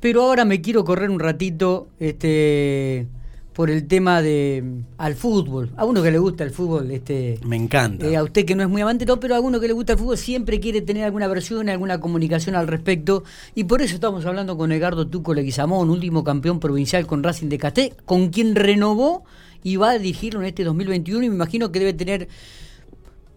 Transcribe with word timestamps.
Pero 0.00 0.22
ahora 0.22 0.44
me 0.44 0.60
quiero 0.60 0.84
correr 0.84 1.10
un 1.10 1.18
ratito 1.18 1.88
este, 1.98 3.08
por 3.52 3.70
el 3.70 3.88
tema 3.88 4.22
de 4.22 4.62
al 4.98 5.16
fútbol. 5.16 5.72
A 5.76 5.84
uno 5.84 6.00
que 6.00 6.12
le 6.12 6.18
gusta 6.18 6.44
el 6.44 6.50
fútbol, 6.50 6.92
este, 6.92 7.40
me 7.44 7.56
encanta. 7.56 8.06
Eh, 8.06 8.16
a 8.16 8.22
usted 8.22 8.44
que 8.44 8.54
no 8.54 8.62
es 8.62 8.68
muy 8.68 8.82
amante, 8.82 9.04
no, 9.04 9.18
pero 9.18 9.34
a 9.34 9.40
uno 9.40 9.58
que 9.58 9.66
le 9.66 9.72
gusta 9.72 9.94
el 9.94 9.98
fútbol 9.98 10.16
siempre 10.16 10.60
quiere 10.60 10.80
tener 10.82 11.02
alguna 11.02 11.26
versión, 11.26 11.68
alguna 11.68 11.98
comunicación 11.98 12.54
al 12.54 12.68
respecto. 12.68 13.24
Y 13.56 13.64
por 13.64 13.82
eso 13.82 13.96
estamos 13.96 14.24
hablando 14.26 14.56
con 14.56 14.70
Edgardo 14.70 15.08
Tuco 15.08 15.34
Leguizamón, 15.34 15.90
último 15.90 16.22
campeón 16.22 16.60
provincial 16.60 17.04
con 17.08 17.24
Racing 17.24 17.48
de 17.48 17.58
Casté, 17.58 17.92
con 18.04 18.28
quien 18.28 18.54
renovó 18.54 19.24
y 19.64 19.74
va 19.74 19.90
a 19.90 19.98
dirigirlo 19.98 20.40
en 20.40 20.46
este 20.46 20.62
2021. 20.62 21.24
Y 21.24 21.28
me 21.28 21.34
imagino 21.34 21.72
que 21.72 21.80
debe 21.80 21.94
tener 21.94 22.28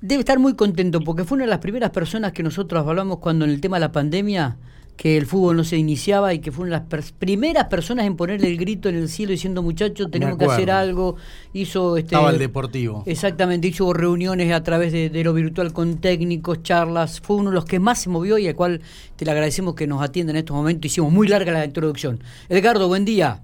debe 0.01 0.19
estar 0.19 0.37
muy 0.37 0.55
contento 0.55 0.99
porque 0.99 1.23
fue 1.23 1.35
una 1.37 1.45
de 1.45 1.49
las 1.49 1.59
primeras 1.59 1.91
personas 1.91 2.31
que 2.31 2.43
nosotros 2.43 2.85
hablamos 2.85 3.19
cuando 3.19 3.45
en 3.45 3.51
el 3.51 3.61
tema 3.61 3.77
de 3.77 3.81
la 3.81 3.91
pandemia 3.91 4.57
que 5.01 5.17
el 5.17 5.25
fútbol 5.25 5.57
no 5.57 5.63
se 5.63 5.77
iniciaba 5.77 6.31
y 6.31 6.41
que 6.41 6.51
fue 6.51 6.67
una 6.67 6.79
de 6.79 6.95
las 6.95 7.11
primeras 7.13 7.65
personas 7.65 8.05
en 8.05 8.15
ponerle 8.15 8.49
el 8.49 8.57
grito 8.57 8.87
en 8.87 8.97
el 8.97 9.09
cielo 9.09 9.31
diciendo 9.31 9.63
muchachos 9.63 10.11
tenemos 10.11 10.37
que 10.37 10.45
hacer 10.45 10.69
algo 10.69 11.15
hizo 11.53 11.97
este 11.97 12.13
estaba 12.13 12.29
el 12.29 12.37
deportivo. 12.37 13.01
Exactamente 13.07 13.67
hizo 13.67 13.91
reuniones 13.93 14.53
a 14.53 14.61
través 14.61 14.91
de, 14.91 15.23
lo 15.23 15.33
virtual 15.33 15.73
con 15.73 15.99
técnicos 15.99 16.61
charlas. 16.61 17.19
Fue 17.19 17.37
uno 17.37 17.49
de 17.49 17.55
los 17.55 17.65
que 17.65 17.79
más 17.79 17.99
se 17.99 18.11
movió 18.11 18.37
y 18.37 18.47
al 18.47 18.53
cual 18.53 18.81
te 19.15 19.25
le 19.25 19.31
agradecemos 19.31 19.73
que 19.73 19.87
nos 19.87 20.03
atienda 20.03 20.33
en 20.33 20.37
estos 20.37 20.55
momentos. 20.55 20.85
Hicimos 20.85 21.11
muy 21.11 21.27
larga 21.27 21.51
la 21.51 21.65
introducción. 21.65 22.19
Edgardo 22.47 22.87
buen 22.87 23.03
día. 23.03 23.39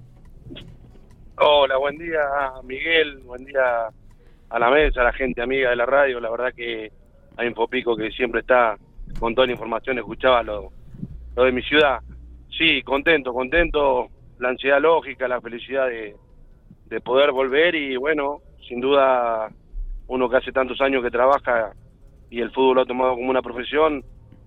Hola 1.38 1.76
buen 1.76 1.98
día 1.98 2.20
Miguel. 2.62 3.18
Buen 3.26 3.44
día 3.44 3.88
a 4.48 4.58
la 4.60 4.70
mesa 4.70 5.00
a 5.00 5.04
la 5.06 5.12
gente 5.12 5.42
amiga 5.42 5.70
de 5.70 5.76
la 5.76 5.86
radio. 5.86 6.20
La 6.20 6.30
verdad 6.30 6.54
que 6.54 6.92
hay 7.36 7.46
un 7.46 7.50
Infopico 7.50 7.96
que 7.96 8.12
siempre 8.12 8.42
está 8.42 8.78
con 9.18 9.34
toda 9.34 9.48
la 9.48 9.54
información 9.54 9.98
escuchaba 9.98 10.44
lo 10.44 10.77
lo 11.38 11.44
de 11.44 11.52
mi 11.52 11.62
ciudad. 11.62 12.00
Sí, 12.50 12.82
contento, 12.82 13.32
contento, 13.32 14.08
la 14.40 14.48
ansiedad 14.48 14.80
lógica, 14.80 15.28
la 15.28 15.40
felicidad 15.40 15.86
de, 15.86 16.16
de 16.86 17.00
poder 17.00 17.30
volver 17.30 17.76
y 17.76 17.96
bueno, 17.96 18.40
sin 18.66 18.80
duda 18.80 19.48
uno 20.08 20.28
que 20.28 20.36
hace 20.36 20.50
tantos 20.50 20.80
años 20.80 21.00
que 21.00 21.12
trabaja 21.12 21.74
y 22.28 22.40
el 22.40 22.50
fútbol 22.50 22.74
lo 22.74 22.82
ha 22.82 22.86
tomado 22.86 23.14
como 23.14 23.30
una 23.30 23.40
profesión, 23.40 24.02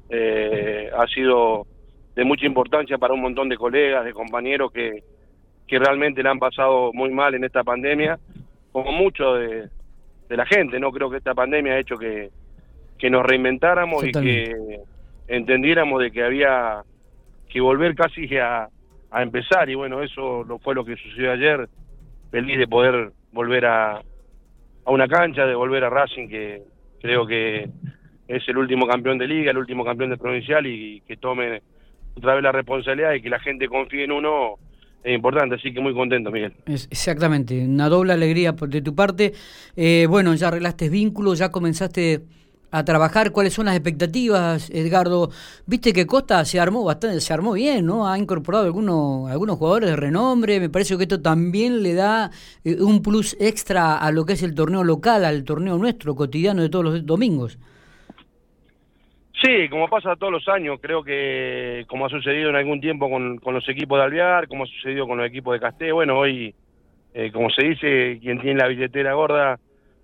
eh, 0.09 0.91
ha 0.93 1.07
sido 1.07 1.65
de 2.13 2.25
mucha 2.25 2.45
importancia 2.45 2.97
para 2.97 3.13
un 3.13 3.21
montón 3.21 3.47
de 3.47 3.55
colegas, 3.55 4.03
de 4.03 4.11
compañeros 4.11 4.69
que, 4.73 5.01
que 5.65 5.79
realmente 5.79 6.21
le 6.21 6.27
han 6.27 6.39
pasado 6.39 6.91
muy 6.91 7.09
mal 7.09 7.35
en 7.35 7.45
esta 7.45 7.63
pandemia, 7.63 8.19
como 8.73 8.91
mucho 8.91 9.35
de, 9.35 9.69
de 10.27 10.37
la 10.37 10.45
gente, 10.45 10.77
¿no? 10.77 10.91
Creo 10.91 11.09
que 11.09 11.17
esta 11.17 11.33
pandemia 11.33 11.71
ha 11.71 11.79
hecho 11.79 11.97
que, 11.97 12.31
que 12.99 13.09
nos 13.09 13.25
reinventáramos 13.25 14.03
y 14.03 14.11
que 14.11 14.81
entendiéramos 15.31 16.01
de 16.01 16.11
que 16.11 16.23
había 16.23 16.83
que 17.49 17.61
volver 17.61 17.95
casi 17.95 18.27
a, 18.37 18.67
a 19.09 19.23
empezar 19.23 19.69
y 19.69 19.75
bueno, 19.75 20.03
eso 20.03 20.43
lo 20.43 20.59
fue 20.59 20.75
lo 20.75 20.83
que 20.83 20.97
sucedió 20.97 21.31
ayer, 21.31 21.69
feliz 22.29 22.57
de 22.57 22.67
poder 22.67 23.11
volver 23.31 23.65
a, 23.65 23.97
a 23.97 24.91
una 24.91 25.07
cancha, 25.07 25.45
de 25.45 25.55
volver 25.55 25.85
a 25.85 25.89
Racing, 25.89 26.27
que 26.27 26.63
creo 27.01 27.25
que 27.25 27.69
es 28.27 28.47
el 28.47 28.57
último 28.57 28.85
campeón 28.87 29.17
de 29.17 29.27
liga, 29.27 29.51
el 29.51 29.57
último 29.57 29.85
campeón 29.85 30.09
de 30.09 30.17
provincial 30.17 30.65
y 30.67 31.01
que 31.07 31.15
tome 31.15 31.61
otra 32.15 32.35
vez 32.35 32.43
la 32.43 32.51
responsabilidad 32.51 33.13
y 33.13 33.21
que 33.21 33.29
la 33.29 33.39
gente 33.39 33.67
confíe 33.69 34.03
en 34.03 34.11
uno 34.11 34.55
es 35.03 35.15
importante, 35.15 35.55
así 35.55 35.73
que 35.73 35.79
muy 35.79 35.93
contento, 35.93 36.29
Miguel. 36.29 36.53
exactamente, 36.67 37.65
una 37.65 37.89
doble 37.89 38.13
alegría 38.13 38.51
de 38.51 38.81
tu 38.81 38.93
parte. 38.93 39.33
Eh, 39.75 40.05
bueno, 40.07 40.35
ya 40.35 40.49
arreglaste 40.49 40.89
vínculos, 40.89 41.39
ya 41.39 41.49
comenzaste 41.49 42.21
a 42.71 42.85
trabajar, 42.85 43.31
cuáles 43.31 43.53
son 43.53 43.65
las 43.65 43.75
expectativas, 43.75 44.69
Edgardo. 44.69 45.29
Viste 45.67 45.91
que 45.91 46.07
Costa 46.07 46.45
se 46.45 46.59
armó 46.59 46.85
bastante, 46.85 47.19
se 47.19 47.33
armó 47.33 47.53
bien, 47.53 47.85
¿no? 47.85 48.07
Ha 48.07 48.17
incorporado 48.17 48.63
algunos, 48.63 49.29
algunos 49.29 49.57
jugadores 49.57 49.89
de 49.89 49.95
renombre, 49.97 50.59
me 50.59 50.69
parece 50.69 50.95
que 50.97 51.03
esto 51.03 51.21
también 51.21 51.83
le 51.83 51.93
da 51.93 52.31
eh, 52.63 52.81
un 52.81 53.01
plus 53.01 53.35
extra 53.39 53.97
a 53.97 54.11
lo 54.11 54.25
que 54.25 54.33
es 54.33 54.43
el 54.43 54.55
torneo 54.55 54.83
local, 54.85 55.25
al 55.25 55.43
torneo 55.43 55.77
nuestro, 55.77 56.15
cotidiano 56.15 56.61
de 56.61 56.69
todos 56.69 56.85
los 56.85 57.05
domingos. 57.05 57.59
Sí, 59.43 59.67
como 59.69 59.89
pasa 59.89 60.15
todos 60.15 60.31
los 60.31 60.47
años, 60.47 60.79
creo 60.79 61.03
que 61.03 61.83
como 61.87 62.05
ha 62.05 62.09
sucedido 62.09 62.51
en 62.51 62.55
algún 62.55 62.79
tiempo 62.79 63.09
con, 63.09 63.37
con 63.39 63.55
los 63.55 63.67
equipos 63.67 63.97
de 63.97 64.05
Alvear, 64.05 64.47
como 64.47 64.63
ha 64.63 64.67
sucedido 64.67 65.07
con 65.07 65.17
los 65.17 65.27
equipos 65.27 65.53
de 65.53 65.59
Casté, 65.59 65.91
bueno, 65.91 66.19
hoy, 66.19 66.53
eh, 67.13 67.31
como 67.31 67.49
se 67.49 67.65
dice, 67.65 68.19
quien 68.21 68.39
tiene 68.39 68.59
la 68.59 68.67
billetera 68.67 69.13
gorda 69.13 69.59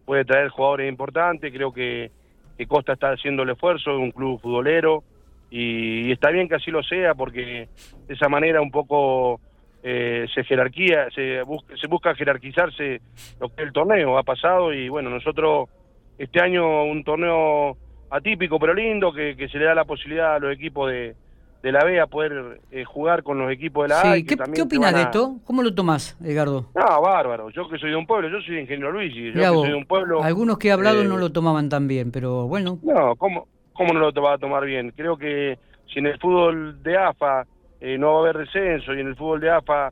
puede 0.05 0.25
traer 0.25 0.49
jugadores 0.49 0.89
importantes, 0.89 1.53
creo 1.53 1.71
que 1.71 2.09
que 2.57 2.67
Costa 2.67 2.93
está 2.93 3.11
haciendo 3.11 3.43
el 3.43 3.51
esfuerzo, 3.51 3.91
es 3.91 3.97
un 3.97 4.11
club 4.11 4.39
futbolero, 4.41 5.03
y, 5.49 6.11
está 6.11 6.29
bien 6.31 6.49
que 6.49 6.55
así 6.55 6.71
lo 6.71 6.83
sea, 6.83 7.13
porque 7.15 7.69
de 8.07 8.13
esa 8.13 8.27
manera 8.27 8.61
un 8.61 8.71
poco 8.71 9.39
eh, 9.83 10.25
se 10.33 10.43
jerarquía, 10.43 11.09
se 11.11 11.41
busca, 11.43 11.75
se 11.77 11.87
busca 11.87 12.15
jerarquizarse 12.15 13.01
lo 13.39 13.49
que 13.49 13.63
el 13.63 13.71
torneo, 13.71 14.17
ha 14.17 14.23
pasado, 14.23 14.73
y 14.73 14.89
bueno, 14.89 15.09
nosotros 15.09 15.69
este 16.17 16.41
año 16.41 16.83
un 16.83 17.03
torneo 17.03 17.77
atípico 18.09 18.59
pero 18.59 18.73
lindo, 18.73 19.13
que 19.13 19.35
se 19.51 19.57
le 19.57 19.65
da 19.65 19.75
la 19.75 19.85
posibilidad 19.85 20.35
a 20.35 20.39
los 20.39 20.53
equipos 20.53 20.89
de, 20.89 21.15
de 21.63 21.71
la 21.71 21.83
B 21.83 21.99
a 21.99 22.07
poder 22.07 22.61
eh, 22.71 22.83
jugar 22.85 23.23
con 23.23 23.39
los 23.39 23.51
equipos 23.51 23.85
de 23.85 23.89
la 23.89 24.01
A. 24.01 24.13
¿Qué, 24.15 24.37
¿Qué 24.53 24.61
opinas 24.61 24.93
de 24.93 25.01
esto? 25.01 25.37
¿Cómo 25.43 25.63
lo 25.63 25.73
tomás, 25.73 26.17
Edgardo? 26.23 26.67
No, 26.75 27.01
bárbaro. 27.01 27.49
Yo 27.49 27.67
que 27.67 27.77
soy 27.77 27.89
de 27.89 27.95
un 27.95 28.05
pueblo, 28.05 28.29
yo 28.29 28.39
soy 28.41 28.55
de 28.55 28.61
Ingenio 28.61 28.91
Luis, 28.91 29.13
y 29.15 29.31
yo 29.31 29.33
que 29.33 29.45
soy 29.45 29.69
de 29.69 29.75
un 29.75 29.85
pueblo... 29.85 30.23
Algunos 30.23 30.57
que 30.57 30.69
he 30.69 30.71
hablado 30.71 31.03
no 31.03 31.15
eh, 31.17 31.19
lo 31.19 31.31
tomaban 31.31 31.69
tan 31.69 31.87
bien, 31.87 32.11
pero 32.11 32.47
bueno. 32.47 32.79
No, 32.83 33.15
¿cómo, 33.15 33.47
cómo 33.73 33.93
no 33.93 33.99
lo 33.99 34.21
va 34.21 34.33
a 34.33 34.37
tomar 34.37 34.65
bien? 34.65 34.93
Creo 34.95 35.17
que 35.17 35.57
si 35.91 35.99
en 35.99 36.05
el 36.05 36.19
fútbol 36.19 36.81
de 36.83 36.97
AFA 36.97 37.45
eh, 37.81 37.97
no 37.97 38.13
va 38.13 38.17
a 38.17 38.21
haber 38.21 38.37
descenso 38.45 38.93
y 38.93 38.99
en 38.99 39.07
el 39.07 39.15
fútbol 39.15 39.39
de 39.39 39.49
AFA 39.49 39.91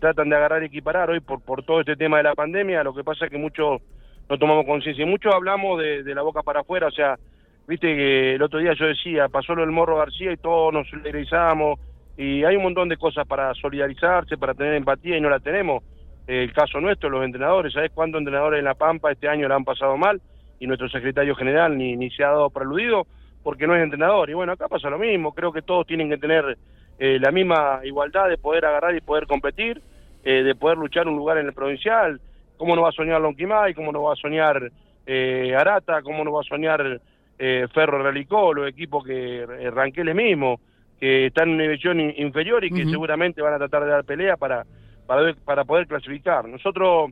tratan 0.00 0.30
de 0.30 0.36
agarrar 0.36 0.62
y 0.62 0.66
equiparar 0.66 1.10
hoy 1.10 1.20
por, 1.20 1.40
por 1.42 1.62
todo 1.62 1.80
este 1.80 1.94
tema 1.94 2.16
de 2.16 2.22
la 2.22 2.34
pandemia, 2.34 2.82
lo 2.82 2.94
que 2.94 3.04
pasa 3.04 3.26
es 3.26 3.30
que 3.30 3.36
muchos 3.36 3.82
no 4.28 4.38
tomamos 4.38 4.64
conciencia. 4.64 5.04
Muchos 5.04 5.34
hablamos 5.34 5.78
de, 5.78 6.02
de 6.02 6.14
la 6.14 6.22
boca 6.22 6.42
para 6.42 6.60
afuera, 6.60 6.86
o 6.86 6.90
sea 6.90 7.18
Viste 7.66 7.86
que 7.96 8.34
el 8.34 8.42
otro 8.42 8.58
día 8.58 8.74
yo 8.74 8.86
decía, 8.86 9.28
pasó 9.28 9.54
lo 9.54 9.62
del 9.62 9.70
Morro 9.70 9.96
García 9.96 10.32
y 10.32 10.36
todos 10.36 10.72
nos 10.72 10.88
solidarizamos 10.88 11.80
y 12.16 12.44
hay 12.44 12.56
un 12.56 12.62
montón 12.62 12.88
de 12.88 12.96
cosas 12.96 13.26
para 13.26 13.54
solidarizarse, 13.54 14.36
para 14.36 14.54
tener 14.54 14.74
empatía 14.74 15.16
y 15.16 15.20
no 15.20 15.30
la 15.30 15.40
tenemos. 15.40 15.82
El 16.26 16.52
caso 16.52 16.80
nuestro, 16.80 17.10
los 17.10 17.24
entrenadores, 17.24 17.72
¿sabes 17.72 17.90
cuántos 17.92 18.18
entrenadores 18.18 18.58
en 18.58 18.64
La 18.64 18.74
Pampa 18.74 19.12
este 19.12 19.28
año 19.28 19.48
la 19.48 19.56
han 19.56 19.64
pasado 19.64 19.96
mal? 19.96 20.20
Y 20.60 20.66
nuestro 20.66 20.88
secretario 20.88 21.34
general 21.34 21.76
ni, 21.76 21.96
ni 21.96 22.10
se 22.10 22.22
ha 22.22 22.28
dado 22.28 22.50
preludido 22.50 23.06
porque 23.42 23.66
no 23.66 23.74
es 23.74 23.82
entrenador. 23.82 24.30
Y 24.30 24.34
bueno, 24.34 24.52
acá 24.52 24.68
pasa 24.68 24.90
lo 24.90 24.98
mismo, 24.98 25.32
creo 25.32 25.52
que 25.52 25.62
todos 25.62 25.86
tienen 25.86 26.08
que 26.08 26.18
tener 26.18 26.56
eh, 26.98 27.18
la 27.20 27.30
misma 27.30 27.80
igualdad 27.84 28.28
de 28.28 28.38
poder 28.38 28.64
agarrar 28.64 28.94
y 28.94 29.00
poder 29.00 29.26
competir, 29.26 29.80
eh, 30.24 30.42
de 30.42 30.54
poder 30.54 30.78
luchar 30.78 31.08
un 31.08 31.16
lugar 31.16 31.38
en 31.38 31.46
el 31.46 31.52
provincial. 31.52 32.20
¿Cómo 32.56 32.76
no 32.76 32.82
va 32.82 32.90
a 32.90 32.92
soñar 32.92 33.20
Lonquimay? 33.20 33.74
¿Cómo 33.74 33.90
no 33.90 34.02
va 34.02 34.12
a 34.12 34.16
soñar 34.16 34.70
eh, 35.06 35.54
Arata? 35.58 36.02
¿Cómo 36.02 36.24
no 36.24 36.32
va 36.32 36.40
a 36.40 36.44
soñar 36.44 37.00
eh, 37.38 37.66
Ferro 37.72 38.02
Relicó, 38.02 38.52
los 38.52 38.68
equipos 38.68 39.04
que 39.04 39.42
eh, 39.42 39.70
Ranqueles 39.70 40.14
mismo, 40.14 40.60
que 40.98 41.26
están 41.26 41.48
en 41.48 41.54
una 41.56 41.64
división 41.64 42.00
inferior 42.00 42.64
y 42.64 42.70
que 42.70 42.86
seguramente 42.86 43.42
van 43.42 43.54
a 43.54 43.58
tratar 43.58 43.84
de 43.84 43.90
dar 43.90 44.04
pelea 44.04 44.36
para, 44.36 44.64
para, 45.06 45.34
para 45.44 45.64
poder 45.64 45.86
clasificar. 45.86 46.48
Nosotros 46.48 47.10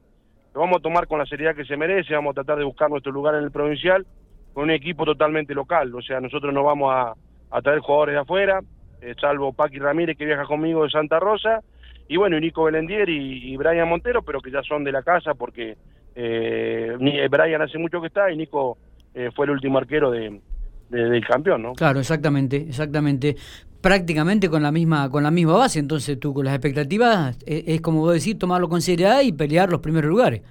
lo 0.55 0.61
vamos 0.61 0.79
a 0.79 0.83
tomar 0.83 1.07
con 1.07 1.19
la 1.19 1.27
seriedad 1.27 1.55
que 1.55 1.65
se 1.65 1.77
merece, 1.77 2.15
vamos 2.15 2.33
a 2.33 2.43
tratar 2.43 2.59
de 2.59 2.65
buscar 2.65 2.89
nuestro 2.91 3.13
lugar 3.13 3.35
en 3.35 3.45
el 3.45 3.51
provincial 3.51 4.07
con 4.53 4.65
un 4.65 4.71
equipo 4.71 5.05
totalmente 5.05 5.55
local, 5.55 5.95
o 5.95 6.03
sea, 6.03 6.21
nosotros 6.21 6.53
no 6.53 6.63
vamos 6.63 6.93
a, 6.93 7.15
a 7.51 7.63
traer 7.63 7.81
jugadores 7.81 8.15
de 8.15 8.21
afuera, 8.21 8.61
eh, 9.01 9.15
salvo 9.21 9.53
Paqui 9.53 9.79
Ramírez 9.79 10.17
que 10.17 10.27
viaja 10.27 10.45
conmigo 10.45 10.85
de 10.85 10.91
Santa 10.91 11.19
Rosa, 11.19 11.61
y 12.09 12.17
bueno, 12.17 12.37
y 12.37 12.41
Nico 12.41 12.65
Belendier 12.65 13.09
y, 13.09 13.57
Brian 13.57 13.89
Montero, 13.89 14.23
pero 14.23 14.41
que 14.41 14.51
ya 14.51 14.63
son 14.63 14.85
de 14.85 14.93
la 14.93 15.03
casa 15.03 15.35
porque 15.35 15.77
eh, 16.15 16.97
Brian 17.31 17.63
hace 17.63 17.79
mucho 17.79 18.01
que 18.01 18.09
está 18.09 18.31
y 18.31 18.37
Nico 18.37 18.77
eh, 19.15 19.31
fue 19.35 19.47
el 19.47 19.53
último 19.53 19.79
arquero 19.79 20.11
de, 20.11 20.41
del 20.89 21.27
campeón, 21.27 21.63
¿no? 21.63 21.73
Claro, 21.75 22.01
exactamente, 22.01 22.57
exactamente. 22.57 23.37
Prácticamente 23.81 24.49
con 24.49 24.63
la 24.63 24.71
misma 24.71 25.11
con 25.11 25.25
la 25.25 25.31
misma 25.31 25.57
base, 25.57 25.81
entonces 25.81 26.19
tú 26.21 26.33
con 26.33 26.45
las 26.45 26.55
expectativas 26.55 27.37
es, 27.45 27.65
es 27.67 27.81
como 27.81 28.01
vos 28.01 28.15
decís, 28.15 28.39
tomarlo 28.39 28.69
con 28.69 28.81
seriedad 28.81 29.23
y 29.23 29.33
pelear 29.33 29.71
los 29.71 29.81
primeros 29.81 30.09
lugares. 30.09 30.43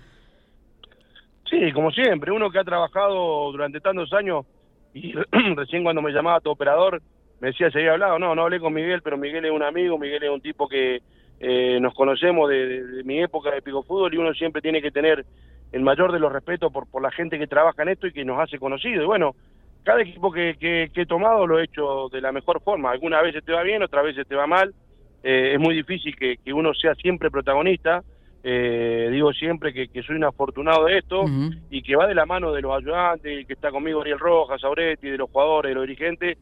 Sí, 1.50 1.72
como 1.74 1.92
siempre, 1.92 2.32
uno 2.32 2.50
que 2.50 2.60
ha 2.60 2.64
trabajado 2.64 3.52
durante 3.52 3.82
tantos 3.82 4.12
años 4.14 4.46
y 4.94 5.14
recién 5.56 5.84
cuando 5.84 6.02
me 6.02 6.12
llamaba 6.12 6.40
tu 6.40 6.50
operador 6.50 7.02
me 7.42 7.48
decía, 7.48 7.72
¿se 7.72 7.80
había 7.80 7.94
hablado? 7.94 8.20
No, 8.20 8.36
no 8.36 8.44
hablé 8.44 8.60
con 8.60 8.74
Miguel, 8.74 9.02
pero 9.02 9.18
Miguel 9.18 9.46
es 9.46 9.52
un 9.52 9.64
amigo, 9.64 9.98
Miguel 9.98 10.24
es 10.24 10.30
un 10.30 10.42
tipo 10.42 10.68
que 10.68 11.02
eh, 11.40 11.80
nos 11.82 11.94
conocemos 11.96 12.48
de, 12.48 12.86
de, 12.86 13.04
mi 13.04 13.20
época 13.20 13.50
de 13.50 13.64
Pico 13.64 13.82
Fútbol 13.82 14.14
y 14.14 14.18
uno 14.18 14.32
siempre 14.36 14.62
tiene 14.62 14.80
que 14.80 14.92
tener 14.92 15.26
el 15.72 15.82
mayor 15.82 16.12
de 16.12 16.20
los 16.20 16.32
respetos 16.32 16.72
por, 16.72 16.88
por 16.88 17.02
la 17.02 17.12
gente 17.12 17.40
que 17.40 17.48
trabaja 17.48 17.84
en 17.84 17.90
esto 17.90 18.08
y 18.08 18.14
que 18.14 18.26
nos 18.26 18.40
hace 18.40 18.60
conocido. 18.60 19.04
Y 19.04 19.06
bueno, 19.06 19.36
cada 19.84 20.02
equipo 20.02 20.32
que, 20.32 20.56
que, 20.60 20.90
he 20.94 21.06
tomado 21.06 21.48
lo 21.48 21.60
he 21.60 21.64
hecho 21.64 22.10
de 22.10 22.22
la 22.22 22.32
mejor 22.32 22.62
forma. 22.62 22.92
Algunas 22.92 23.24
veces 23.24 23.44
te 23.44 23.54
va 23.54 23.64
bien, 23.64 23.82
otras 23.82 24.04
veces 24.04 24.28
te 24.28 24.36
va 24.36 24.48
mal. 24.48 24.74
Eh, 25.24 25.54
es 25.54 25.60
muy 25.60 25.76
difícil 25.76 26.16
que, 26.16 26.38
que, 26.38 26.54
uno 26.54 26.74
sea 26.74 26.94
siempre 26.96 27.32
protagonista. 27.32 28.04
Eh, 28.44 29.10
digo 29.12 29.32
siempre 29.34 29.72
que, 29.72 29.88
que, 29.88 30.02
soy 30.02 30.16
un 30.16 30.24
afortunado 30.24 30.86
de 30.86 30.98
esto 30.98 31.26
y 31.70 31.84
que 31.84 31.96
va 31.96 32.08
de 32.08 32.16
la 32.16 32.26
mano 32.26 32.52
de 32.52 32.62
los 32.62 32.76
ayudantes, 32.76 33.46
que 33.46 33.54
está 33.54 33.70
conmigo 33.70 34.02
Ariel 34.02 34.18
Rojas, 34.18 34.64
Auretti, 34.64 35.10
de 35.10 35.18
los 35.18 35.30
jugadores, 35.30 35.70
de 35.70 35.76
los 35.76 35.86
dirigentes, 35.86 36.38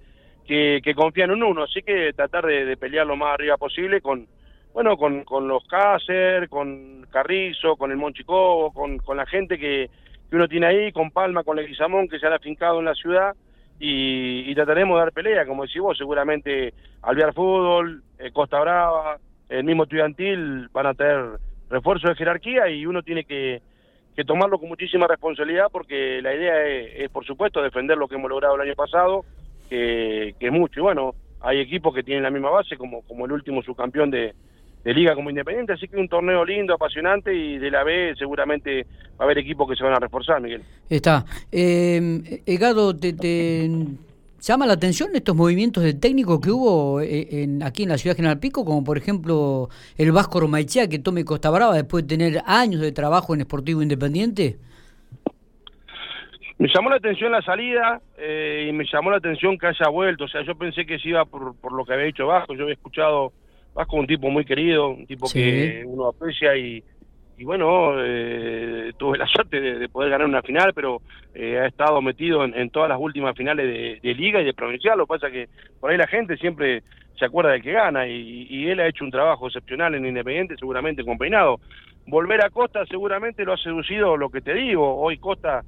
que, 0.49 0.93
confían 0.95 1.31
en 1.31 1.43
uno, 1.43 1.63
así 1.63 1.81
que 1.83 2.11
tratar 2.13 2.45
de, 2.45 2.75
pelear 2.77 3.05
lo 3.05 3.15
más 3.15 3.33
arriba 3.33 3.57
posible 3.57 4.01
con, 4.01 4.27
bueno, 4.73 4.97
con, 4.97 5.23
con 5.23 5.47
los 5.47 5.65
Cácer, 5.65 6.49
con 6.49 7.05
Carrizo, 7.11 7.75
con 7.75 7.91
el 7.91 7.97
Monchicobo, 7.97 8.71
con, 8.71 8.97
con 8.99 9.17
la 9.17 9.25
gente 9.25 9.57
que, 9.57 9.89
que 10.29 10.35
uno 10.35 10.47
tiene 10.47 10.67
ahí, 10.67 10.91
con 10.91 11.11
Palma, 11.11 11.43
con 11.43 11.57
Leguizamón, 11.57 12.07
que 12.07 12.19
se 12.19 12.27
han 12.27 12.33
afincado 12.33 12.79
en 12.79 12.85
la 12.85 12.93
ciudad, 12.93 13.35
y, 13.79 14.53
trataremos 14.55 14.97
de 14.97 14.99
dar 14.99 15.13
pelea, 15.13 15.45
como 15.45 15.63
decís 15.63 15.81
vos, 15.81 15.97
seguramente 15.97 16.73
Alvear 17.01 17.33
Fútbol, 17.33 18.03
eh, 18.19 18.29
Costa 18.31 18.59
Brava, 18.59 19.17
el 19.47 19.63
mismo 19.63 19.83
estudiantil 19.83 20.67
van 20.73 20.87
a 20.87 20.93
tener 20.93 21.39
refuerzo 21.69 22.09
de 22.09 22.15
jerarquía 22.15 22.67
y 22.67 22.85
uno 22.85 23.03
tiene 23.03 23.23
que, 23.23 23.61
que 24.15 24.25
tomarlo 24.25 24.59
con 24.59 24.67
muchísima 24.67 25.07
responsabilidad 25.07 25.67
porque 25.71 26.21
la 26.21 26.35
idea 26.35 26.65
es, 26.65 27.09
por 27.09 27.25
supuesto, 27.25 27.61
defender 27.61 27.97
lo 27.97 28.07
que 28.07 28.15
hemos 28.15 28.29
logrado 28.29 28.55
el 28.55 28.61
año 28.61 28.75
pasado, 28.75 29.23
que, 29.69 30.35
que 30.39 30.47
es 30.47 30.51
mucho. 30.51 30.81
Y 30.81 30.83
bueno, 30.83 31.13
hay 31.39 31.59
equipos 31.59 31.95
que 31.95 32.03
tienen 32.03 32.23
la 32.23 32.31
misma 32.31 32.49
base, 32.49 32.75
como, 32.75 33.01
como 33.03 33.25
el 33.25 33.31
último 33.31 33.61
subcampeón 33.61 34.11
de, 34.11 34.33
de 34.83 34.93
liga 34.93 35.13
como 35.13 35.29
independiente, 35.29 35.73
así 35.73 35.87
que 35.87 35.97
un 35.97 36.07
torneo 36.07 36.45
lindo, 36.45 36.73
apasionante 36.73 37.33
y 37.33 37.57
de 37.57 37.69
la 37.69 37.83
B 37.83 38.13
seguramente 38.17 38.85
va 39.19 39.19
a 39.19 39.23
haber 39.23 39.39
equipos 39.39 39.69
que 39.69 39.75
se 39.75 39.83
van 39.83 39.93
a 39.93 39.99
reforzar, 39.99 40.41
Miguel. 40.41 40.61
Está. 40.89 41.25
Eh, 41.51 42.41
Egado, 42.45 42.95
te, 42.95 43.13
llama 44.39 44.65
la 44.65 44.73
atención 44.73 45.09
estos 45.13 45.35
movimientos 45.35 45.83
de 45.83 45.93
técnico 45.93 46.39
que 46.39 46.49
hubo 46.49 47.01
eh, 47.01 47.43
en, 47.43 47.61
aquí 47.61 47.83
en 47.83 47.89
la 47.89 47.97
ciudad 47.97 48.15
General 48.15 48.39
Pico, 48.39 48.63
como 48.63 48.83
por 48.83 48.97
ejemplo 48.97 49.69
el 49.97 50.11
Vasco 50.11 50.39
Romaichea 50.39 50.87
que 50.87 50.99
tome 50.99 51.25
Costa 51.25 51.49
Brava 51.49 51.75
después 51.75 52.07
de 52.07 52.17
tener 52.17 52.41
años 52.45 52.81
de 52.81 52.91
trabajo 52.91 53.33
en 53.33 53.41
Esportivo 53.41 53.81
Independiente? 53.81 54.57
Me 56.57 56.67
llamó 56.73 56.89
la 56.89 56.97
atención 56.97 57.31
la 57.31 57.41
salida 57.41 58.01
eh, 58.17 58.67
y 58.69 58.73
me 58.73 58.85
llamó 58.91 59.11
la 59.11 59.17
atención 59.17 59.57
que 59.57 59.67
haya 59.67 59.87
vuelto. 59.89 60.25
O 60.25 60.27
sea, 60.27 60.41
yo 60.43 60.55
pensé 60.55 60.85
que 60.85 60.99
se 60.99 61.09
iba 61.09 61.23
por, 61.23 61.55
por 61.55 61.71
lo 61.71 61.85
que 61.85 61.93
había 61.93 62.05
dicho 62.05 62.27
Vasco. 62.27 62.53
Yo 62.53 62.63
había 62.63 62.73
escuchado 62.73 63.31
Vasco 63.79 63.95
un 63.95 64.07
tipo 64.07 64.29
muy 64.29 64.43
querido, 64.43 64.89
un 64.89 65.07
tipo 65.07 65.25
que 65.31 65.85
uno 65.85 66.09
aprecia 66.09 66.53
y, 66.57 66.83
y 67.37 67.45
bueno, 67.45 67.93
eh, 67.97 68.91
tuve 68.97 69.17
la 69.17 69.25
suerte 69.33 69.61
de, 69.61 69.87
poder 69.87 70.09
ganar 70.09 70.27
una 70.27 70.41
final, 70.41 70.73
pero 70.73 71.01
eh, 71.33 71.57
ha 71.59 71.67
estado 71.67 72.01
metido 72.01 72.43
en, 72.43 72.69
todas 72.71 72.89
las 72.89 72.99
últimas 72.99 73.37
finales 73.37 74.01
de, 74.01 74.13
liga 74.13 74.41
y 74.41 74.43
de 74.43 74.53
provincial. 74.53 74.97
Lo 74.97 75.05
que 75.05 75.13
pasa 75.13 75.27
es 75.27 75.33
que 75.33 75.49
por 75.79 75.91
ahí 75.91 75.97
la 75.97 76.07
gente 76.07 76.35
siempre 76.35 76.83
se 77.17 77.23
acuerda 77.23 77.51
de 77.51 77.61
que 77.61 77.71
gana 77.71 78.05
y, 78.05 78.67
él 78.67 78.81
ha 78.81 78.87
hecho 78.87 79.05
un 79.05 79.11
trabajo 79.11 79.47
excepcional 79.47 79.95
en 79.95 80.05
Independiente, 80.05 80.57
seguramente 80.57 81.05
con 81.05 81.17
Peinado. 81.17 81.61
Volver 82.05 82.43
a 82.43 82.49
Costa 82.49 82.85
seguramente 82.85 83.45
lo 83.45 83.53
ha 83.53 83.57
seducido 83.57 84.17
lo 84.17 84.29
que 84.29 84.41
te 84.41 84.53
digo. 84.55 84.99
Hoy 84.99 85.19
Costa 85.19 85.63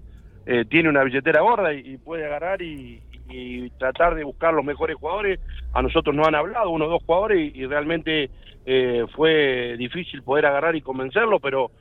eh, 0.46 0.66
tiene 0.66 0.90
una 0.90 1.06
billetera 1.06 1.40
gorda 1.40 1.74
y 1.74 1.96
puede 1.96 2.26
agarrar 2.26 2.62
y, 2.62 3.00
y 3.32 3.70
tratar 3.72 4.16
de 4.16 4.24
buscar 4.24 4.54
los 4.54 4.66
mejores 4.66 4.96
jugadores. 4.98 5.40
A 5.74 5.82
nosotros 5.82 6.16
nos 6.16 6.28
han 6.28 6.36
hablado 6.36 6.70
uno 6.70 6.86
o 6.86 6.90
dos 6.90 7.04
jugadores 7.04 7.56
y, 7.56 7.66
realmente 7.66 8.30
eh, 8.66 9.06
fue 9.16 9.76
difícil 9.78 10.24
poder 10.24 10.46
agarrar 10.46 10.76
y 10.76 10.82
convencerlo, 10.82 11.40
pero 11.40 11.72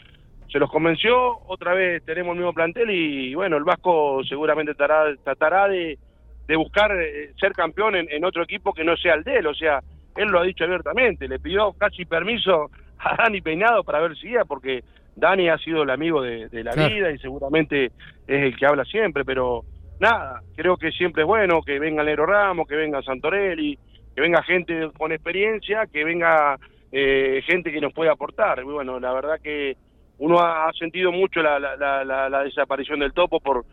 se 0.50 0.58
los 0.58 0.70
convenció. 0.70 1.38
Otra 1.46 1.74
vez 1.74 2.04
tenemos 2.04 2.32
el 2.32 2.38
mismo 2.38 2.52
plantel 2.52 2.90
y, 2.90 3.34
bueno, 3.34 3.56
el 3.56 3.64
Vasco 3.64 4.22
seguramente 4.28 4.74
tratará, 4.74 5.14
tratará 5.22 5.68
de, 5.68 5.98
de 6.50 6.56
buscar 6.56 6.90
eh, 6.92 7.32
ser 7.38 7.52
campeón 7.52 7.94
en, 7.94 8.24
otro 8.24 8.42
equipo 8.42 8.72
que 8.72 8.82
no 8.82 8.96
sea 8.96 9.14
el 9.14 9.22
de 9.22 9.36
él. 9.36 9.46
O 9.46 9.54
sea, 9.54 9.80
él 10.16 10.28
lo 10.28 10.40
ha 10.40 10.44
dicho 10.44 10.64
abiertamente, 10.64 11.28
le 11.28 11.38
pidió 11.38 11.72
casi 11.74 12.04
permiso 12.04 12.70
a 12.98 13.14
Dani 13.16 13.40
Peinado 13.40 13.84
para 13.84 14.00
ver 14.00 14.16
si 14.16 14.28
iba, 14.30 14.44
porque 14.44 14.82
Dani 15.14 15.48
ha 15.48 15.58
sido 15.58 15.84
el 15.84 15.90
amigo 15.90 16.22
de, 16.22 16.48
la 16.64 16.88
vida 16.88 17.12
y 17.12 17.18
seguramente 17.18 17.92
es 18.26 18.42
el 18.42 18.56
que 18.56 18.66
habla 18.66 18.84
siempre, 18.84 19.24
pero 19.24 19.62
nada, 20.00 20.42
creo 20.56 20.76
que 20.76 20.90
siempre 20.90 21.22
es 21.22 21.26
bueno 21.26 21.62
que 21.62 21.78
venga 21.78 22.02
Lero 22.02 22.26
Ramos, 22.26 22.66
que 22.66 22.74
venga 22.74 23.02
Santorelli, 23.02 23.78
que 24.14 24.20
venga 24.20 24.42
gente 24.42 24.90
con 24.96 25.12
experiencia, 25.12 25.86
que 25.86 26.04
venga 26.04 26.58
eh, 26.90 27.42
gente 27.46 27.70
que 27.70 27.80
nos 27.80 27.92
pueda 27.92 28.12
aportar. 28.12 28.64
bueno, 28.64 28.98
la 28.98 29.12
verdad 29.12 29.40
que 29.42 29.76
uno 30.18 30.38
ha 30.40 30.70
sentido 30.78 31.12
mucho 31.12 31.40
la, 31.42 31.58
la, 31.58 32.04
la, 32.04 32.42
desaparición 32.42 33.00
del 33.00 33.12
topo 33.12 33.40
por, 33.40 33.64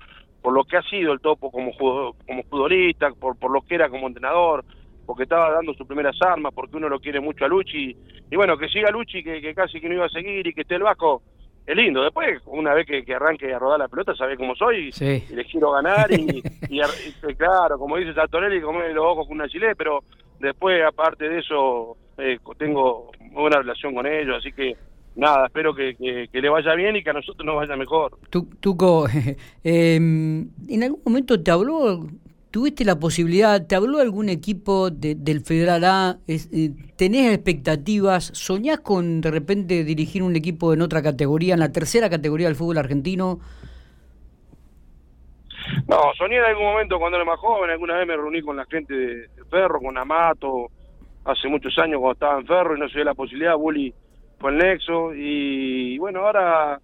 por 0.41 0.53
lo 0.53 0.63
que 0.63 0.77
ha 0.77 0.81
sido 0.83 1.11
el 1.11 1.19
topo 1.19 1.51
como, 1.51 1.71
como 1.77 2.43
futbolista, 2.43 3.09
por, 3.11 3.37
por 3.37 3.51
lo 3.51 3.61
que 3.61 3.75
era 3.75 3.89
como 3.89 4.07
entrenador, 4.07 4.63
porque 5.05 5.23
estaba 5.23 5.51
dando 5.51 5.73
sus 5.73 5.87
primeras 5.87 6.15
armas, 6.21 6.53
porque 6.53 6.77
uno 6.77 6.87
lo 6.87 6.99
quiere 6.99 7.19
mucho 7.19 7.43
a 7.43 7.47
Luchi. 7.47 7.95
Y 8.29 8.35
bueno, 8.35 8.57
que 8.57 8.69
siga 8.69 8.91
Luchi, 8.91 9.23
que, 9.23 9.41
que 9.41 9.53
casi 9.53 9.81
que 9.81 9.89
no 9.89 9.95
iba 9.95 10.05
a 10.05 10.09
seguir 10.09 10.47
y 10.47 10.53
que 10.53 10.61
esté 10.61 10.75
el 10.75 10.83
Vasco 10.83 11.21
es 11.67 11.75
lindo. 11.75 12.01
Después, 12.01 12.41
una 12.45 12.73
vez 12.73 12.87
que, 12.87 13.13
arranque 13.13 13.53
a 13.53 13.59
rodar 13.59 13.79
la 13.79 13.89
pelota, 13.89 14.15
sabe 14.15 14.37
cómo 14.37 14.55
soy 14.55 14.89
y 14.97 15.35
les 15.35 15.51
quiero 15.51 15.71
ganar. 15.71 16.09
Y, 16.11 16.41
claro, 17.37 17.77
como 17.77 17.97
dice 17.97 18.13
Sartorelli, 18.13 18.61
comer 18.61 18.93
los 18.93 19.05
ojos 19.05 19.27
con 19.27 19.35
una 19.35 19.49
chile, 19.49 19.75
pero 19.75 19.99
después, 20.39 20.81
aparte 20.83 21.27
de 21.27 21.39
eso, 21.39 21.97
eh, 22.17 22.39
tengo 22.57 23.11
buena 23.33 23.57
relación 23.57 23.93
con 23.93 24.07
ellos, 24.07 24.37
así 24.39 24.53
que 24.53 24.77
nada, 25.17 25.47
espero 25.47 25.75
que, 25.75 26.29
le 26.31 26.49
vaya 26.49 26.73
bien 26.73 26.95
y 26.95 27.03
que 27.03 27.09
a 27.09 27.13
nosotros 27.13 27.45
nos 27.45 27.57
vaya 27.57 27.75
mejor. 27.75 28.17
Tuco, 28.29 29.07
em, 29.63 30.49
¿en 30.69 30.83
algún 30.83 31.01
momento 31.03 31.41
te 31.41 31.51
habló 31.51 32.07
¿Tuviste 32.57 32.85
la 32.85 32.99
posibilidad, 32.99 33.67
te 33.67 33.75
habló 33.75 33.99
algún 33.99 34.29
equipo 34.29 34.89
del 34.89 35.41
Federal 35.41 35.83
A? 35.83 36.17
Eh, 36.27 36.71
¿Tenés 36.95 37.31
expectativas? 37.31 38.31
¿Soñás 38.33 38.79
con 38.79 39.21
de 39.21 39.29
repente 39.29 39.83
dirigir 39.83 40.23
un 40.23 40.35
equipo 40.35 40.73
en 40.73 40.81
otra 40.81 41.03
categoría, 41.03 41.53
en 41.53 41.59
la 41.59 41.71
tercera 41.71 42.09
categoría 42.09 42.47
del 42.47 42.55
fútbol 42.55 42.79
argentino? 42.79 43.37
No, 45.87 46.01
soñé 46.17 46.37
en 46.37 46.45
algún 46.45 46.63
momento 46.63 46.97
cuando 46.97 47.17
era 47.17 47.25
más 47.25 47.37
joven, 47.37 47.69
alguna 47.69 47.95
vez 47.95 48.07
me 48.07 48.15
reuní 48.15 48.41
con 48.41 48.57
la 48.57 48.65
gente 48.65 48.91
de, 48.91 49.27
Ferro, 49.51 49.79
con 49.79 49.95
Amato, 49.95 50.71
hace 51.25 51.47
muchos 51.47 51.77
años 51.77 51.99
cuando 51.99 52.13
estaba 52.13 52.39
en 52.39 52.47
Ferro 52.47 52.75
y 52.75 52.79
no 52.79 52.87
se 52.87 52.95
dio 52.95 53.03
la 53.03 53.13
posibilidad, 53.13 53.55
Bully 53.55 53.93
fue 54.39 54.49
el 54.49 54.57
nexo 54.57 55.13
y, 55.13 55.95
bueno, 55.99 56.25
ahora 56.25 56.79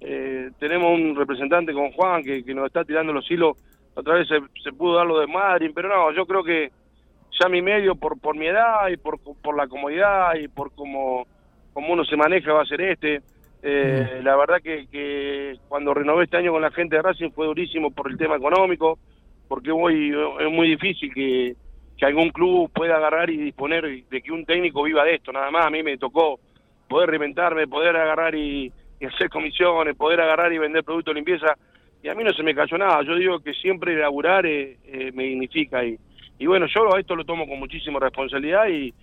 eh, 0.00 0.50
tenemos 0.60 0.96
un 0.96 1.16
representante 1.16 1.72
con 1.72 1.90
Juan 1.90 2.22
que 2.22 2.54
nos 2.54 2.66
está 2.66 2.84
tirando 2.84 3.12
los 3.12 3.28
hilos 3.28 3.56
otra 3.96 4.14
vez 4.14 4.28
se, 4.28 4.72
pudo 4.72 4.96
dar 4.96 5.06
lo 5.06 5.18
de 5.18 5.26
Madrid, 5.26 5.70
pero 5.74 5.88
no, 5.88 6.12
yo 6.12 6.26
creo 6.26 6.44
que 6.44 6.70
ya 7.40 7.48
mi 7.48 7.62
medio, 7.62 7.94
por, 7.94 8.20
por 8.20 8.36
mi 8.36 8.46
edad 8.46 8.88
y 8.88 8.98
por, 8.98 9.18
por 9.18 9.56
la 9.56 9.66
comodidad 9.66 10.34
y 10.34 10.48
por 10.48 10.70
cómo, 10.74 11.26
cómo 11.72 11.94
uno 11.94 12.04
se 12.04 12.14
maneja, 12.14 12.52
va 12.52 12.62
a 12.62 12.66
ser 12.66 12.82
este. 12.82 13.22
Eh, 13.62 14.20
la 14.22 14.36
verdad 14.36 14.60
que, 14.62 14.86
que 14.92 15.58
cuando 15.66 15.94
renové 15.94 16.24
este 16.24 16.36
año 16.36 16.52
con 16.52 16.60
la 16.60 16.70
gente 16.70 16.96
de 16.96 17.02
Racing 17.02 17.30
fue 17.30 17.46
durísimo 17.46 17.90
por 17.90 18.10
el 18.10 18.18
tema 18.18 18.36
económico, 18.36 18.98
porque 19.48 19.72
hoy 19.72 20.14
es 20.40 20.52
muy 20.52 20.68
difícil 20.68 21.12
que, 21.14 21.56
que 21.96 22.04
algún 22.04 22.28
club 22.30 22.70
pueda 22.72 22.96
agarrar 22.96 23.30
y 23.30 23.38
disponer 23.38 24.04
de 24.08 24.22
que 24.22 24.30
un 24.30 24.44
técnico 24.44 24.82
viva 24.82 25.04
de 25.04 25.14
esto, 25.14 25.32
nada 25.32 25.50
más. 25.50 25.66
A 25.66 25.70
mí 25.70 25.82
me 25.82 25.96
tocó 25.96 26.38
poder 26.86 27.08
reinventarme, 27.08 27.66
poder 27.66 27.96
agarrar 27.96 28.34
y, 28.34 28.70
y 29.00 29.06
hacer 29.06 29.30
comisiones, 29.30 29.96
poder 29.96 30.20
agarrar 30.20 30.52
y 30.52 30.58
vender 30.58 30.84
productos 30.84 31.14
de 31.14 31.20
limpieza 31.20 31.56
y 32.06 32.08
a 32.08 32.14
mí 32.14 32.22
no 32.22 32.32
se 32.32 32.44
me 32.44 32.54
cayó 32.54 32.78
nada. 32.78 33.02
Yo 33.02 33.16
digo 33.16 33.40
que 33.40 33.52
siempre 33.52 33.96
laburar 33.96 34.46
eh, 34.46 34.76
eh, 34.86 35.10
me 35.12 35.24
dignifica 35.24 35.84
y, 35.84 35.98
bueno, 36.46 36.66
yo 36.66 36.96
esto 36.96 37.16
lo 37.16 37.24
tomo 37.24 37.48
con 37.48 37.58
muchísima 37.58 37.98
responsabilidad 37.98 38.68
y, 38.68 38.94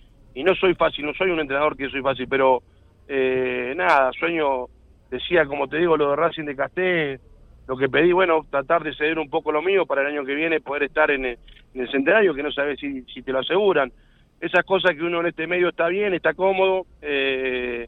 no 0.42 0.54
soy 0.54 0.74
fácil, 0.74 1.04
no 1.04 1.12
soy 1.12 1.30
un 1.30 1.38
entrenador 1.38 1.76
que 1.76 1.90
soy 1.90 2.00
fácil, 2.00 2.26
pero 2.28 2.62
eh, 3.06 3.74
nada, 3.76 4.10
sueño, 4.18 4.68
decía 5.10 5.44
como 5.44 5.68
te 5.68 5.76
digo 5.76 5.98
lo 5.98 6.10
de 6.10 6.16
Racing 6.16 6.44
de 6.44 6.56
Casté, 6.56 7.20
lo 7.68 7.76
que 7.76 7.90
pedí, 7.90 8.12
bueno, 8.12 8.46
tratar 8.50 8.82
de 8.82 8.94
ceder 8.94 9.18
un 9.18 9.28
poco 9.28 9.52
lo 9.52 9.60
mío 9.60 9.84
para 9.84 10.00
el 10.00 10.06
año 10.06 10.24
que 10.24 10.34
viene 10.34 10.60
poder 10.60 10.84
estar 10.84 11.10
en 11.10 11.26
el, 11.26 11.38
en 11.74 11.80
el 11.82 11.90
centenario, 11.90 12.34
que 12.34 12.42
no 12.42 12.52
sabes 12.52 12.80
si, 12.80 13.02
si 13.02 13.22
te 13.22 13.32
lo 13.32 13.40
aseguran. 13.40 13.92
Esas 14.40 14.64
cosas 14.64 14.92
que 14.92 15.02
uno 15.02 15.20
en 15.20 15.26
este 15.26 15.46
medio 15.46 15.68
está 15.68 15.88
bien, 15.88 16.14
está 16.14 16.32
cómodo. 16.32 16.86
Eh, 17.02 17.86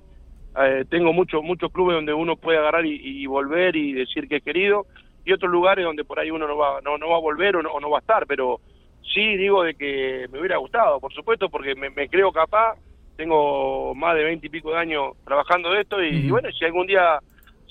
tengo 0.89 1.13
muchos 1.13 1.43
muchos 1.43 1.71
clubes 1.71 1.97
donde 1.97 2.15
uno 2.15 2.37
puede 2.37 2.59
agarrar 2.59 2.87
y, 2.87 2.99
y, 3.03 3.27
volver 3.27 3.77
y 3.77 3.93
decir 3.93 4.27
que 4.27 4.37
es 4.37 4.43
querido 4.43 4.87
y 5.27 5.33
otros 5.33 5.51
lugares 5.51 5.85
donde 5.85 6.05
por 6.05 6.21
ahí 6.21 6.31
uno 6.31 6.47
no 6.47 6.57
va, 6.57 6.81
no, 6.81 6.97
no 6.97 7.11
va 7.11 7.17
a 7.17 7.21
volver 7.21 7.57
o 7.57 7.63
no, 7.63 7.91
va 7.91 7.99
a 7.99 8.01
estar, 8.01 8.27
pero 8.27 8.61
sí 9.03 9.37
digo 9.37 9.65
de 9.65 9.75
que 9.75 10.27
me 10.31 10.39
hubiera 10.39 10.57
gustado, 10.57 11.01
por 11.01 11.13
supuesto, 11.13 11.51
porque 11.51 11.75
me, 11.75 12.09
creo 12.09 12.31
capaz, 12.31 12.77
tengo 13.17 13.93
más 13.97 14.15
de 14.15 14.23
veinte 14.23 14.47
y 14.47 14.51
pico 14.51 14.71
de 14.71 14.79
años 14.79 15.15
trabajando 15.25 15.73
de 15.73 15.81
esto 15.81 16.01
y, 16.01 16.31
bueno, 16.31 16.49
si 16.53 16.65
algún 16.65 16.87
día 16.87 17.19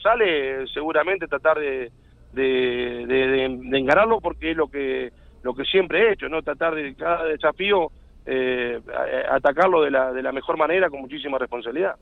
sale, 0.04 0.68
seguramente 0.68 1.28
tratar 1.28 1.58
de, 1.58 1.92
de, 2.34 3.06
de, 3.08 3.78
encararlo 3.80 4.20
porque 4.20 4.52
es 4.52 4.58
lo 4.58 4.68
que, 4.68 5.14
lo 5.42 5.54
que 5.56 5.64
siempre 5.64 6.02
he 6.02 6.12
hecho, 6.12 6.28
¿no? 6.28 6.42
Tratar 6.42 6.76
de 6.76 6.94
cada 6.94 7.24
desafío 7.24 7.90
eh, 8.26 8.82
atacarlo 9.32 9.82
de 9.82 9.92
la, 9.92 10.12
de 10.12 10.24
la 10.24 10.34
mejor 10.34 10.58
manera 10.58 10.90
con 10.90 11.00
muchísima 11.00 11.38
responsabilidad. 11.38 11.96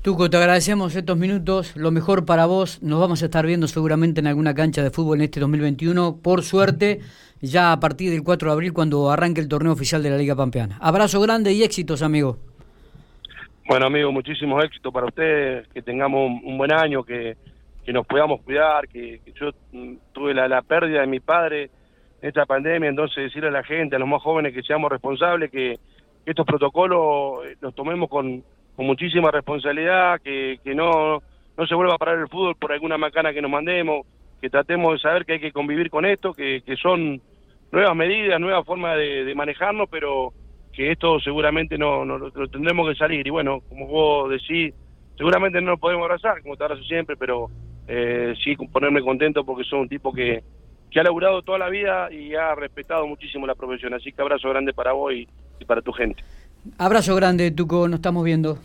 Tuco, 0.00 0.30
te 0.30 0.36
agradecemos 0.36 0.94
estos 0.94 1.18
minutos, 1.18 1.76
lo 1.76 1.90
mejor 1.90 2.24
para 2.24 2.46
vos, 2.46 2.80
nos 2.84 3.00
vamos 3.00 3.20
a 3.20 3.24
estar 3.24 3.44
viendo 3.44 3.66
seguramente 3.66 4.20
en 4.20 4.28
alguna 4.28 4.54
cancha 4.54 4.80
de 4.80 4.90
fútbol 4.90 5.18
en 5.18 5.24
este 5.24 5.40
2021, 5.40 6.20
por 6.22 6.42
suerte, 6.42 7.00
ya 7.40 7.72
a 7.72 7.80
partir 7.80 8.12
del 8.12 8.22
4 8.22 8.48
de 8.48 8.52
abril 8.52 8.72
cuando 8.72 9.10
arranque 9.10 9.40
el 9.40 9.48
torneo 9.48 9.72
oficial 9.72 10.00
de 10.00 10.10
la 10.10 10.16
Liga 10.16 10.36
Pampeana. 10.36 10.78
Abrazo 10.80 11.20
grande 11.20 11.52
y 11.52 11.64
éxitos, 11.64 12.02
amigo. 12.02 12.38
Bueno, 13.66 13.86
amigo, 13.86 14.12
muchísimos 14.12 14.64
éxitos 14.64 14.92
para 14.94 15.06
ustedes, 15.06 15.66
que 15.74 15.82
tengamos 15.82 16.30
un, 16.44 16.56
buen 16.56 16.72
año, 16.72 17.02
que, 17.02 17.36
nos 17.88 18.06
podamos 18.06 18.40
cuidar, 18.42 18.86
que, 18.86 19.20
yo 19.34 19.50
mm, 19.72 19.94
tuve 20.12 20.32
la, 20.32 20.62
pérdida 20.62 21.00
de 21.00 21.08
mi 21.08 21.18
padre 21.18 21.70
esta 22.22 22.46
pandemia, 22.46 22.88
entonces 22.88 23.24
decirle 23.24 23.48
a 23.48 23.52
la 23.52 23.64
gente, 23.64 23.96
a 23.96 23.98
los 23.98 24.08
más 24.08 24.22
jóvenes 24.22 24.54
que 24.54 24.62
seamos 24.62 24.92
responsables, 24.92 25.50
que, 25.50 25.76
estos 26.24 26.44
protocolos 26.46 27.46
eh, 27.46 27.56
los 27.62 27.74
tomemos 27.74 28.10
con, 28.10 28.44
muchísima 28.86 29.30
responsabilidad, 29.30 30.20
que, 30.22 30.58
que 30.62 30.74
no, 30.74 31.22
no 31.56 31.66
se 31.66 31.74
vuelva 31.74 31.94
a 31.94 31.98
parar 31.98 32.18
el 32.18 32.28
fútbol 32.28 32.54
por 32.54 32.72
alguna 32.72 32.96
macana 32.96 33.32
que 33.32 33.42
nos 33.42 33.50
mandemos, 33.50 34.06
que 34.40 34.48
tratemos 34.48 34.92
de 34.92 34.98
saber 35.00 35.24
que 35.24 35.34
hay 35.34 35.40
que 35.40 35.52
convivir 35.52 35.90
con 35.90 36.04
esto, 36.04 36.32
que, 36.32 36.62
que 36.64 36.76
son 36.76 37.20
nuevas 37.72 37.96
medidas, 37.96 38.40
nuevas 38.40 38.64
formas 38.64 38.96
de, 38.96 39.34
manejarnos, 39.34 39.88
pero 39.90 40.32
que 40.72 40.92
esto 40.92 41.18
seguramente 41.20 41.76
no, 41.76 42.04
no, 42.04 42.18
lo 42.18 42.48
tendremos 42.48 42.88
que 42.88 42.94
salir. 42.94 43.26
Y 43.26 43.30
bueno, 43.30 43.60
como 43.68 43.86
vos 43.86 44.30
decís, 44.30 44.72
seguramente 45.16 45.60
no 45.60 45.72
nos 45.72 45.80
podemos 45.80 46.04
abrazar, 46.04 46.40
como 46.42 46.56
te 46.56 46.64
abrazo 46.64 46.84
siempre, 46.84 47.16
pero 47.16 47.48
eh, 47.88 48.34
sí 48.42 48.56
ponerme 48.56 49.02
contento 49.02 49.44
porque 49.44 49.64
soy 49.64 49.80
un 49.80 49.88
tipo 49.88 50.12
que, 50.12 50.42
que 50.90 51.00
ha 51.00 51.02
laburado 51.02 51.42
toda 51.42 51.58
la 51.58 51.68
vida 51.68 52.12
y 52.12 52.34
ha 52.34 52.54
respetado 52.54 53.06
muchísimo 53.06 53.46
la 53.46 53.56
profesión. 53.56 53.92
Así 53.94 54.12
que 54.12 54.22
abrazo 54.22 54.48
grande 54.48 54.72
para 54.72 54.92
vos 54.92 55.12
y 55.12 55.26
para 55.66 55.82
tu 55.82 55.92
gente. 55.92 56.22
Abrazo 56.76 57.14
grande, 57.14 57.50
Tuco, 57.50 57.88
nos 57.88 57.98
estamos 57.98 58.24
viendo. 58.24 58.58